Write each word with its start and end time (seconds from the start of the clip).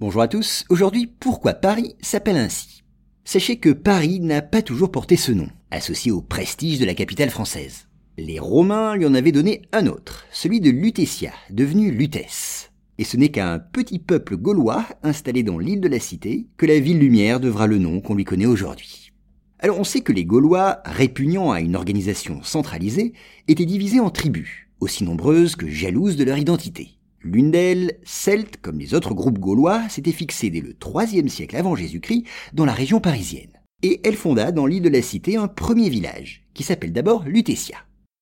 Bonjour 0.00 0.22
à 0.22 0.28
tous, 0.28 0.64
aujourd'hui 0.70 1.06
pourquoi 1.06 1.52
Paris 1.52 1.94
s'appelle 2.00 2.38
ainsi? 2.38 2.84
Sachez 3.26 3.58
que 3.58 3.68
Paris 3.68 4.18
n'a 4.18 4.40
pas 4.40 4.62
toujours 4.62 4.90
porté 4.90 5.14
ce 5.16 5.30
nom, 5.30 5.48
associé 5.70 6.10
au 6.10 6.22
prestige 6.22 6.78
de 6.78 6.86
la 6.86 6.94
capitale 6.94 7.28
française. 7.28 7.86
Les 8.16 8.38
Romains 8.38 8.96
lui 8.96 9.04
en 9.04 9.12
avaient 9.12 9.30
donné 9.30 9.60
un 9.72 9.86
autre, 9.86 10.24
celui 10.32 10.62
de 10.62 10.70
Lutetia, 10.70 11.32
devenu 11.50 11.90
Lutèce. 11.90 12.72
Et 12.96 13.04
ce 13.04 13.18
n'est 13.18 13.28
qu'à 13.28 13.52
un 13.52 13.58
petit 13.58 13.98
peuple 13.98 14.38
gaulois 14.38 14.86
installé 15.02 15.42
dans 15.42 15.58
l'île 15.58 15.82
de 15.82 15.88
la 15.88 16.00
Cité 16.00 16.46
que 16.56 16.64
la 16.64 16.80
ville 16.80 16.98
lumière 16.98 17.38
devra 17.38 17.66
le 17.66 17.76
nom 17.76 18.00
qu'on 18.00 18.14
lui 18.14 18.24
connaît 18.24 18.46
aujourd'hui. 18.46 19.12
Alors 19.58 19.78
on 19.78 19.84
sait 19.84 20.00
que 20.00 20.14
les 20.14 20.24
Gaulois, 20.24 20.80
répugnant 20.86 21.50
à 21.50 21.60
une 21.60 21.76
organisation 21.76 22.42
centralisée, 22.42 23.12
étaient 23.48 23.66
divisés 23.66 24.00
en 24.00 24.08
tribus, 24.08 24.66
aussi 24.80 25.04
nombreuses 25.04 25.56
que 25.56 25.68
jalouses 25.68 26.16
de 26.16 26.24
leur 26.24 26.38
identité. 26.38 26.96
L'une 27.22 27.50
d'elles, 27.50 27.98
celte 28.02 28.56
comme 28.62 28.78
les 28.78 28.94
autres 28.94 29.14
groupes 29.14 29.38
gaulois, 29.38 29.88
s'était 29.88 30.12
fixée 30.12 30.48
dès 30.48 30.60
le 30.60 30.74
IIIe 30.74 31.28
siècle 31.28 31.56
avant 31.56 31.76
Jésus-Christ 31.76 32.24
dans 32.54 32.64
la 32.64 32.72
région 32.72 33.00
parisienne. 33.00 33.60
Et 33.82 34.00
elle 34.04 34.16
fonda 34.16 34.52
dans 34.52 34.66
l'île 34.66 34.82
de 34.82 34.88
la 34.88 35.02
Cité 35.02 35.36
un 35.36 35.48
premier 35.48 35.88
village, 35.88 36.46
qui 36.54 36.62
s'appelle 36.62 36.92
d'abord 36.92 37.24
Lutetia. 37.24 37.76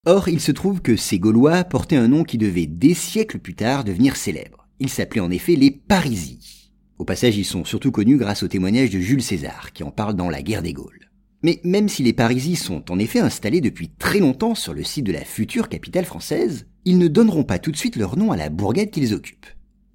Or, 0.07 0.29
il 0.29 0.41
se 0.41 0.53
trouve 0.53 0.81
que 0.81 0.97
ces 0.97 1.19
Gaulois 1.19 1.65
portaient 1.65 1.97
un 1.97 2.09
nom 2.09 2.23
qui 2.23 2.39
devait 2.39 2.67
des 2.67 2.95
siècles 2.95 3.41
plus 3.41 3.55
tard 3.55 3.85
devenir 3.85 4.17
célèbre. 4.17 4.69
Ils 4.81 4.89
s'appelaient 4.89 5.21
en 5.21 5.31
effet 5.31 5.57
les 5.57 5.71
Parisies. 5.71 6.73
Au 6.99 7.05
passage, 7.05 7.37
ils 7.37 7.45
sont 7.45 7.65
surtout 7.65 7.91
connus 7.91 8.17
grâce 8.17 8.43
au 8.43 8.49
témoignage 8.49 8.91
de 8.91 9.01
Jules 9.01 9.23
César, 9.23 9.73
qui 9.73 9.83
en 9.83 9.91
parle 9.91 10.15
dans 10.15 10.31
la 10.31 10.43
guerre 10.43 10.63
des 10.63 10.73
Gaules. 10.73 11.11
Mais 11.43 11.61
même 11.63 11.89
si 11.89 12.03
les 12.03 12.13
Parisies 12.13 12.57
sont 12.57 12.91
en 12.91 12.99
effet 12.99 13.21
installés 13.21 13.61
depuis 13.61 13.91
très 13.91 14.19
longtemps 14.19 14.55
sur 14.55 14.75
le 14.75 14.83
site 14.83 15.05
de 15.05 15.13
la 15.13 15.25
future 15.25 15.69
capitale 15.69 16.05
française, 16.05 16.68
ils 16.85 16.99
ne 16.99 17.09
donneront 17.09 17.45
pas 17.45 17.59
tout 17.59 17.73
de 17.73 17.77
suite 17.77 17.97
leur 17.97 18.17
nom 18.17 18.33
à 18.33 18.37
la 18.37 18.49
bourgade 18.49 18.91
qu'ils 18.91 19.15
occupent. 19.15 19.47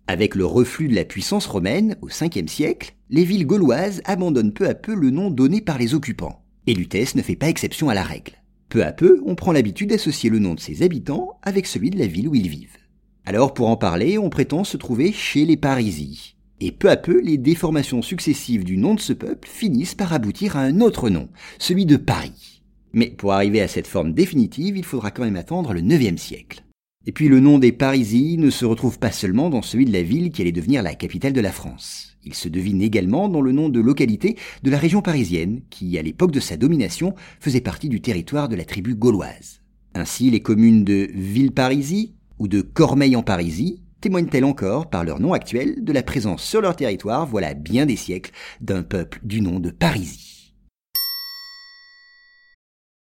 Avec 0.08 0.36
le 0.36 0.46
reflux 0.46 0.90
de 0.90 0.96
la 0.96 1.06
puissance 1.06 1.46
romaine 1.46 1.96
au 2.02 2.10
5e 2.10 2.48
siècle, 2.48 2.96
les 3.10 3.24
villes 3.24 3.48
gauloises 3.48 4.02
abandonnent 4.06 4.54
peu 4.54 4.68
à 4.68 4.74
peu 4.74 4.94
le 4.94 5.10
nom 5.10 5.30
donné 5.30 5.62
par 5.62 5.78
les 5.78 5.94
occupants. 5.94 6.44
Et 6.68 6.74
Lutèce 6.74 7.16
ne 7.16 7.22
fait 7.22 7.36
pas 7.36 7.50
exception 7.50 7.90
à 7.90 7.94
la 7.94 8.04
règle. 8.04 8.34
Peu 8.70 8.84
à 8.84 8.92
peu, 8.92 9.22
on 9.26 9.36
prend 9.36 9.52
l'habitude 9.52 9.90
d'associer 9.90 10.30
le 10.30 10.40
nom 10.40 10.56
de 10.56 10.60
ses 10.60 10.84
habitants 10.84 11.40
avec 11.42 11.68
celui 11.68 11.90
de 11.90 12.00
la 12.00 12.08
ville 12.08 12.28
où 12.28 12.36
ils 12.36 12.50
vivent. 12.50 12.78
Alors 13.26 13.54
pour 13.54 13.70
en 13.70 13.78
parler, 13.78 14.18
on 14.18 14.30
prétend 14.30 14.64
se 14.64 14.78
trouver 14.78 15.12
chez 15.12 15.46
les 15.46 15.58
Parisies. 15.58 16.36
Et 16.60 16.72
peu 16.72 16.90
à 16.90 16.98
peu, 16.98 17.22
les 17.22 17.38
déformations 17.38 18.02
successives 18.02 18.64
du 18.64 18.78
nom 18.78 18.96
de 18.96 19.00
ce 19.00 19.14
peuple 19.14 19.48
finissent 19.48 19.96
par 19.96 20.14
aboutir 20.14 20.58
à 20.58 20.62
un 20.62 20.82
autre 20.82 21.10
nom, 21.10 21.30
celui 21.60 21.86
de 21.86 21.98
Paris. 21.98 22.64
Mais 22.94 23.08
pour 23.08 23.34
arriver 23.34 23.62
à 23.62 23.68
cette 23.68 23.88
forme 23.88 24.14
définitive, 24.14 24.78
il 24.78 24.86
faudra 24.86 25.12
quand 25.12 25.24
même 25.24 25.36
attendre 25.36 25.74
le 25.74 25.82
9e 25.82 26.18
siècle. 26.18 26.63
Et 27.06 27.12
puis 27.12 27.28
le 27.28 27.42
nom 27.42 27.60
des 27.60 27.74
Parisies 27.74 28.38
ne 28.38 28.50
se 28.50 28.64
retrouve 28.64 28.98
pas 28.98 29.12
seulement 29.12 29.50
dans 29.50 29.62
celui 29.62 29.84
de 29.84 29.92
la 29.92 30.04
ville 30.04 30.32
qui 30.32 30.42
allait 30.42 30.54
devenir 30.54 30.82
la 30.82 30.96
capitale 30.96 31.34
de 31.34 31.42
la 31.42 31.52
France. 31.52 32.16
Il 32.24 32.34
se 32.34 32.48
devine 32.48 32.82
également 32.82 33.28
dans 33.28 33.42
le 33.42 33.52
nom 33.52 33.68
de 33.68 33.82
localité 33.82 34.38
de 34.64 34.72
la 34.72 34.78
région 34.78 35.02
parisienne, 35.02 35.62
qui, 35.70 35.98
à 35.98 36.02
l'époque 36.02 36.32
de 36.32 36.40
sa 36.40 36.56
domination, 36.56 37.14
faisait 37.42 37.60
partie 37.60 37.90
du 37.90 38.00
territoire 38.00 38.48
de 38.48 38.56
la 38.56 38.64
tribu 38.64 38.96
gauloise. 38.96 39.60
Ainsi, 39.94 40.32
les 40.32 40.40
communes 40.40 40.86
de 40.86 41.10
Villeparisis 41.14 42.12
ou 42.40 42.48
de 42.48 42.62
Cormeil-en-Parisis 42.62 43.82
témoignent-elles 44.00 44.46
encore, 44.46 44.90
par 44.90 45.04
leur 45.04 45.20
nom 45.20 45.34
actuel, 45.34 45.84
de 45.84 45.92
la 45.92 46.04
présence 46.04 46.42
sur 46.42 46.62
leur 46.62 46.78
territoire, 46.78 47.26
voilà 47.26 47.54
bien 47.54 47.86
des 47.86 47.98
siècles, 47.98 48.32
d'un 48.62 48.84
peuple 48.84 49.20
du 49.24 49.42
nom 49.42 49.60
de 49.60 49.72
Parisis. 49.72 50.43